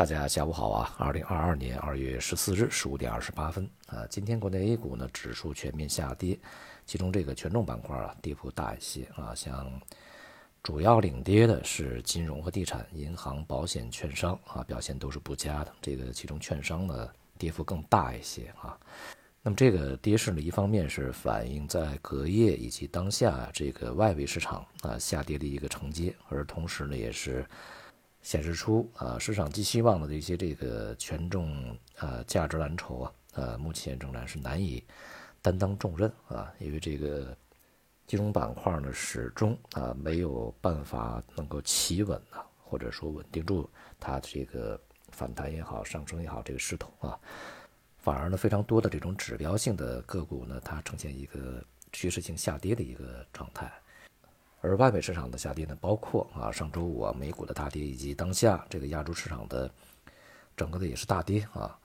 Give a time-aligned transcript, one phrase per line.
[0.00, 0.94] 大家下午好啊！
[0.96, 6.38] 二零二二年二月十四日十五点二十八分啊，今天国内 A 股呢指数全面下跌，
[6.86, 9.70] 其中这个权重板块啊跌幅大一些啊，像
[10.62, 15.72] 主要领跌的是金融和地产、银行、保险、券商啊，表现都是不佳的。
[15.82, 18.78] 这个其中券商呢跌幅更大一些啊。
[19.42, 27.44] 那么这个跌势呢，一方面是反映在隔夜以及当下这个外围市场啊下跌的一个承接，而同时呢也是。
[28.22, 34.84] 显示出啊，市场寄希望的这些这个权重啊价值蓝筹啊，呃，目前仍然是难以
[35.40, 37.36] 担当重任啊，因为这个
[38.06, 43.68] 金融板块呢始终啊没有办法能够企稳啊，或者说稳定住
[43.98, 44.78] 它这个
[45.10, 47.18] 反弹也好，上升也好这个势头啊，
[47.98, 53.72] 反而呢非常多的这种指标性的个股呢，它呈现一个趋势性下跌的一个状态。
[54.60, 59.70] 而外围市场的下跌呢，包括啊上周五啊美股的大跌，以及当下这个亚洲市场的
[60.56, 61.78] 整个的也是大跌啊。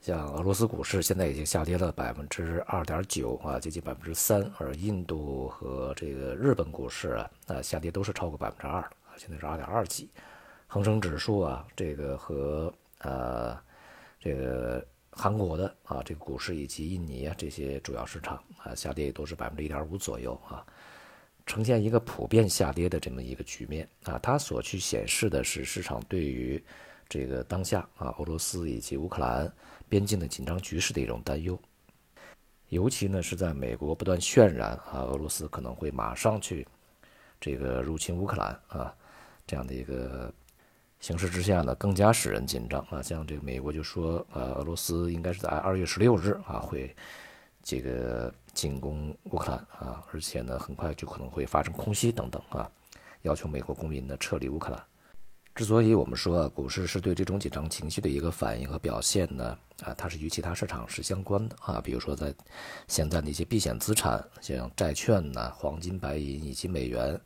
[0.00, 10.10] 像俄罗斯股市现在已经下跌了百分之二点九啊，接近百分之三，而印度和这个日本股市啊，呃下跌都是超过百分之二啊，现在是二点二几。
[10.66, 13.56] 恒生指数啊，这个和呃
[14.18, 20.66] 这个韩国的啊这个股市以及印尼啊这些主要市场啊下跌也都是百分之一点五左右啊。
[21.46, 26.62] 呈现一个普遍下跌的这么一个局面啊，它所去显示的是市场对于
[27.08, 29.52] 这个当下啊俄罗斯以及乌克兰
[29.88, 31.58] 边境的紧张局势的一种担忧，
[32.68, 36.66] 尤其呢是在美国不断渲染啊俄罗斯可能会马上去
[37.40, 38.94] 这个入侵乌克兰啊
[39.46, 40.32] 这样的一个
[41.00, 43.02] 形势之下呢，更加使人紧张啊。
[43.02, 46.94] 像这个美国就说呃俄罗斯应该是在二月十六日啊会
[47.62, 48.32] 这个。
[48.54, 52.70] 进攻乌克兰啊，而且呢，很快就可能会发生空袭等等啊，
[53.22, 54.84] 要求美国公民呢撤离乌克兰。
[55.54, 61.80] 之所以我们说股市是对这种紧张情绪的一个反应和表现呢，啊，它是与其他市场是相关的啊。
[61.80, 62.32] 比如说在
[62.88, 67.18] 现在的一些避险资产，像债券呢、黄金、白银以及美元，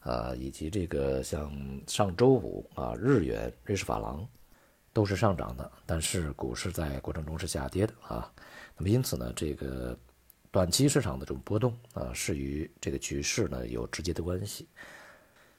[0.00, 1.48] 啊，以及这个像
[1.86, 4.26] 上周五啊，日元、瑞士法郎
[4.92, 8.30] 都是上涨的，但是股市在过程中是下跌的啊。
[8.76, 9.96] 那么因此呢，这个。
[10.54, 14.68] 短期市场的这种波动啊，是与这个局势呢有直接的关系。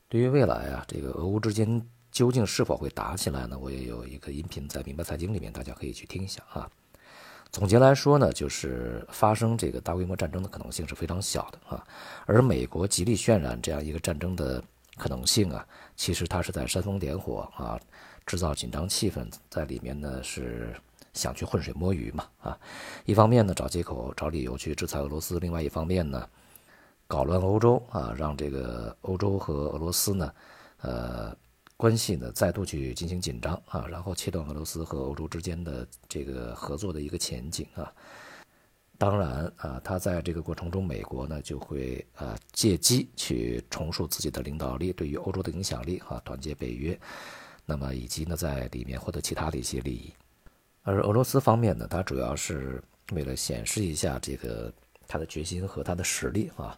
[0.08, 3.58] 对于未来啊，这个俄乌之间究竟是否会打起来呢？
[3.58, 6.70] 我也有一个音频在明白财经里面，大家可以去听一下啊。
[7.50, 11.84] 总结来说呢，就是发生这个大规模战争的可能性是非常小的啊。
[12.28, 14.64] 而美国极力渲染这样一个战争的
[14.96, 15.66] 可能性啊，
[15.96, 17.80] 其实它是在煽风点火啊，
[18.26, 20.76] 制造紧张气氛，在里面呢是。
[21.14, 22.28] 想去浑水摸鱼嘛？
[22.42, 22.58] 啊，
[23.06, 26.28] 一方面呢找借口找理由去制裁俄罗斯，另外一方面呢
[27.06, 30.34] 搞乱欧洲啊，让这个欧洲和俄罗斯呢，
[30.82, 31.38] 呃，
[31.78, 37.94] 关系呢再度去进行紧张啊，然后切断俄罗斯和欧洲之间的这个合作的一个前景啊。
[38.98, 47.00] 当然啊，他在这个过程中，美国呢就会啊借机去重塑自己的领导力，对于欧洲的影响力啊，团结北约，
[47.66, 50.14] 那么以及呢在里面获得其他的一些利益。
[50.84, 54.72] 而俄罗斯方面呢，它主要是为了显示一下这个
[55.08, 56.78] 它的决心和它的实力啊，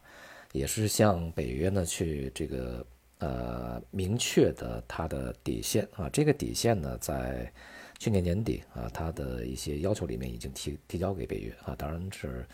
[0.51, 2.85] 也是向北约呢去这个
[3.17, 6.07] 呃明确的它的底线啊。
[6.09, 7.51] 这个底线呢，在
[7.97, 12.45] 去年年底啊，它的一些要求里面已经提提交给北约啊，当然是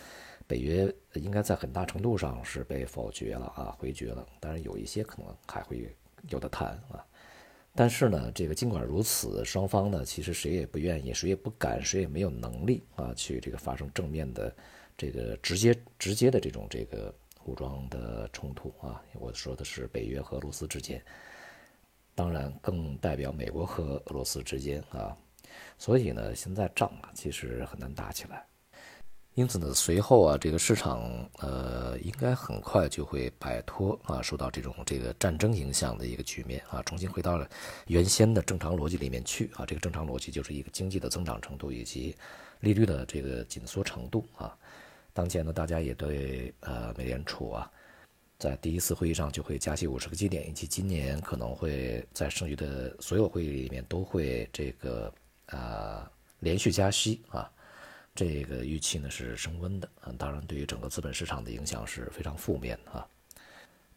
[0.48, 4.26] 北约应该在很大程度上是被否决了啊，回绝了。
[4.40, 5.94] 当然有一些可能还会
[6.30, 7.04] 有的谈啊。
[7.74, 14.54] 但是呢，这个尽管如此，双方呢其实谁也不愿意，谁也不敢，谁也没有能力啊，去这个发生正面的
[14.98, 17.14] 这个直接直接的这种这个
[17.46, 19.02] 武装的冲突啊。
[19.14, 21.02] 我说的是北约和俄罗斯之间，
[22.14, 25.18] 当然更代表美国和俄罗斯之间啊。
[25.78, 28.46] 所以呢，现在仗啊其实很难打起来。
[29.36, 31.02] 因此呢，随后啊，这个市场
[31.40, 37.50] 呃，应该很快就会摆脱啊，受到这种这个战争影响的一个局面啊，重新回到了
[37.88, 39.66] 原先的正常逻辑里面去啊。
[39.66, 42.14] 这个正常逻辑就是一个经济的增长程度以及
[42.60, 44.54] 利率的这个紧缩程度啊。
[45.14, 47.72] 当前呢，大家也对呃，美联储啊，
[48.38, 55.12] 在第一次会议上就会加息五十个基点，以及今年可能会在剩余的所有会议里面都会这个
[55.46, 57.50] 啊连续加息啊。
[58.14, 63.08] 这个预期呢是升温的啊，当然对于整个资本市场的影响是非常负面的啊。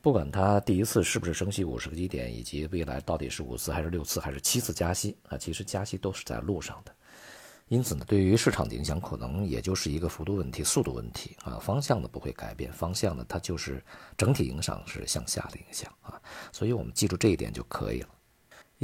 [0.01, 6.95] 不管它第一次是不是升息五十个基点，以及未来到底是五次还是六次还是七次加息啊，其实加息都是在路上的。
[7.69, 13.83] 因此呢，对于市场的影响可能也就是一个幅度问题、速度问题啊，方向呢不会改变，方向呢它就是
[14.19, 16.21] 整体影响是向下的影响啊。
[16.53, 18.09] 所以我们记住这一点就可以了。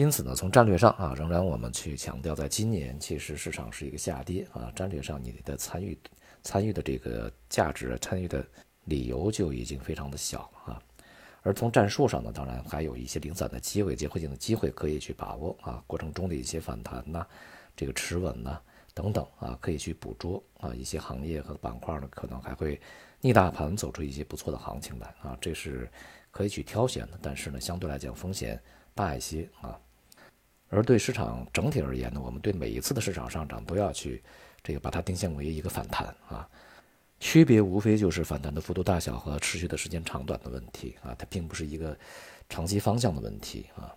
[0.01, 5.99] 因此呢，从战略上啊，仍然我们去强调，在今年其实市场是一个下跌啊，战略上你的参与
[6.43, 8.43] 参与的这个价值、参与的
[8.87, 10.81] 理由就已经非常的小啊。
[11.43, 17.27] 而从战术上呢，当然还有一些零散的机会、结合性的机会可以去把握啊，过程中的一些反弹呐，
[17.77, 18.59] 这个持稳呐
[18.95, 22.81] 等等啊，可以去捕捉啊，一些行业和板块呢，可能还会
[23.21, 25.87] 逆大盘走出一些不错的行情来啊，这是
[26.31, 28.59] 可以去挑选的，但是呢，相对来讲风险。
[28.93, 29.81] 大一些啊，
[30.71, 34.23] 而对市场整体而言呢，我们对每一次的市场上涨都要去
[34.63, 36.49] 这个把它定性为一个反弹啊，
[37.19, 41.95] 区别无非就是反弹的幅度大小和持续的时间长短的问题啊，它并不是一个
[42.49, 43.95] 长期方向的问题啊。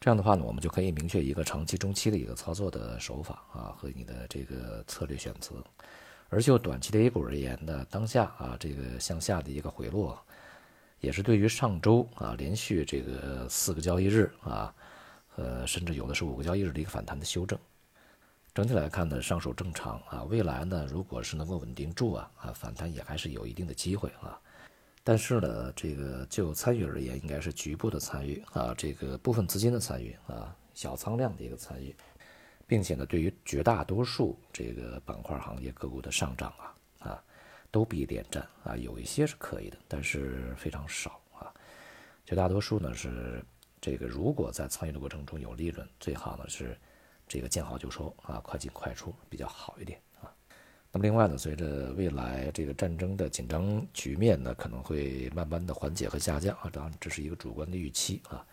[0.00, 5.62] 这样的话呢，我们就可以明确一个长期、中期的一个操作的手法啊和你的这个策略选择。
[6.28, 10.18] 而就短期的 A 股而言呢，当下啊这个向下的一个回落。
[11.00, 14.72] 也是对于上周啊连续这个四个交易日啊，
[15.36, 17.58] 呃，甚至有的是五个交易日的一个反弹的修正。
[18.54, 20.22] 整体来看呢，上手正常啊。
[20.24, 24.38] 未来呢，如果是能够稳定住啊，啊，反弹也还是有一定的机会啊。
[25.04, 31.94] 但是呢，这个就参与而言，应该是局部的参与啊，这个部分资金的参与啊，小仓量的一个参与，
[32.66, 36.68] 并且呢，对于绝大多数这个板块行业个股的上涨啊。
[37.72, 41.48] 都比点赞啊，有一些是可以的，但是非常少啊。
[42.26, 43.42] 绝大多数呢是
[43.82, 46.78] 这个，如果在参与的过程中有利润，最好呢是
[47.26, 50.32] 这个见好就收啊，快进快出比较好一点啊。
[50.92, 58.46] 那么另外呢，随着未来这个战争的紧张局面呢，可能会慢慢的缓解和下降啊，当然这是一个主观的预期啊。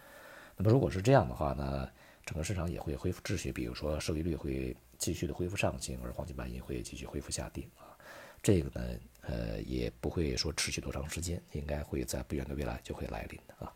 [0.57, 1.87] 那么如果是这样的话呢，
[2.25, 7.93] 整个市场也会恢复秩序，比如说收益率会继续的恢复上行，而黄金半银会继续恢复下跌啊。
[8.41, 13.71] 这个呢，呃，也不会说持续多长时间，应该会在不远的未来就会来临的啊。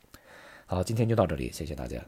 [0.65, 2.04] 好，今天就到这里，谢谢大家。